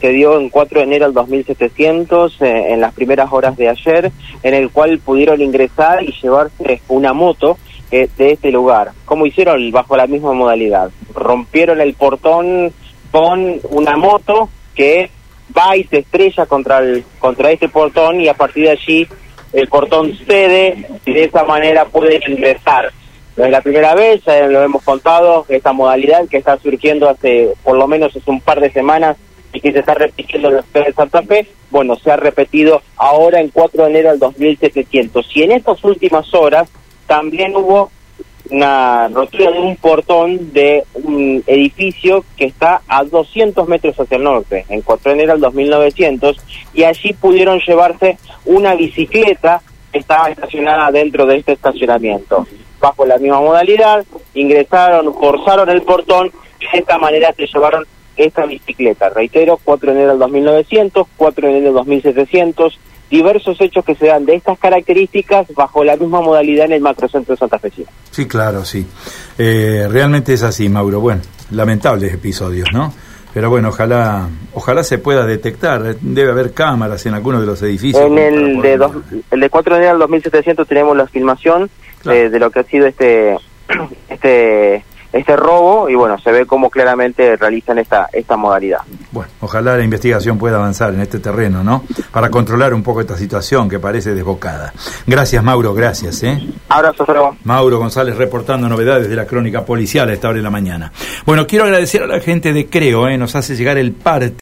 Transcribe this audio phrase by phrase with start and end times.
[0.00, 4.12] se dio en 4 de enero del 2700, eh, en las primeras horas de ayer,
[4.42, 7.58] en el cual pudieron ingresar y llevarse una moto
[7.90, 8.92] eh, de este lugar.
[9.04, 9.70] ¿Cómo hicieron?
[9.70, 10.90] Bajo la misma modalidad.
[11.14, 12.72] Rompieron el portón
[13.10, 15.10] con una moto que
[15.56, 19.08] va y se estrella contra, el, contra este portón y a partir de allí
[19.52, 22.92] el portón cede y de esa manera pueden ingresar.
[23.36, 27.54] No es la primera vez, ya lo hemos contado, esta modalidad que está surgiendo hace
[27.62, 29.16] por lo menos hace un par de semanas
[29.52, 32.82] y que se está repitiendo en la ciudad de Santa Fe, bueno, se ha repetido
[32.96, 35.36] ahora en 4 de enero del 2700.
[35.36, 36.68] Y en estas últimas horas
[37.06, 37.90] también hubo
[38.50, 44.24] una rotura de un portón de un edificio que está a 200 metros hacia el
[44.24, 46.36] norte, en 4 de enero del 2900,
[46.72, 49.60] y allí pudieron llevarse una bicicleta
[49.92, 52.46] que estaba estacionada dentro de este estacionamiento.
[52.80, 56.30] Bajo la misma modalidad, ingresaron, forzaron el portón
[56.60, 57.84] y de esta manera se llevaron
[58.18, 59.08] esta bicicleta.
[59.08, 62.78] Reitero, 4 de enero del 2900, 4 de enero del 2700,
[63.10, 67.34] diversos hechos que se dan de estas características bajo la misma modalidad en el macrocentro
[67.34, 67.72] de Santa Fe.
[68.10, 68.86] Sí, claro, sí.
[69.38, 71.00] Eh, realmente es así, Mauro.
[71.00, 72.92] Bueno, lamentables episodios, ¿no?
[73.32, 75.96] Pero bueno, ojalá ojalá se pueda detectar.
[76.00, 78.04] Debe haber cámaras en algunos de los edificios.
[78.04, 78.92] En el de, dos,
[79.30, 81.70] el de 4 de enero del 2700 tenemos la filmación
[82.06, 83.36] eh, de lo que ha sido este
[84.08, 88.80] este este robo y bueno, se ve cómo claramente realizan esta, esta modalidad.
[89.10, 91.84] Bueno, ojalá la investigación pueda avanzar en este terreno, ¿no?
[92.12, 94.72] Para controlar un poco esta situación que parece desbocada.
[95.06, 96.40] Gracias, Mauro, gracias, ¿eh?
[96.68, 97.06] Abrazo,
[97.44, 100.92] Mauro González reportando novedades de la crónica policial a esta hora de la mañana.
[101.24, 103.16] Bueno, quiero agradecer a la gente de Creo, ¿eh?
[103.16, 104.30] Nos hace llegar el parte